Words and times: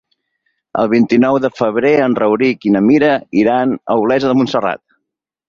El 0.83 0.87
vint-i-nou 0.93 1.37
de 1.43 1.51
febrer 1.59 1.91
en 2.05 2.15
Rauric 2.21 2.67
i 2.69 2.73
na 2.77 2.83
Mira 2.87 3.13
iran 3.43 3.77
a 3.97 4.01
Olesa 4.07 4.33
de 4.35 4.41
Montserrat. 4.43 4.85